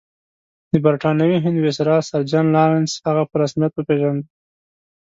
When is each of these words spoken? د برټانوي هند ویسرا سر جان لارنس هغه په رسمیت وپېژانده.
د 0.71 0.73
برټانوي 0.85 1.37
هند 1.45 1.57
ویسرا 1.63 1.97
سر 2.09 2.21
جان 2.31 2.45
لارنس 2.55 2.91
هغه 3.07 3.23
په 3.29 3.35
رسمیت 3.43 3.73
وپېژانده. 3.73 4.25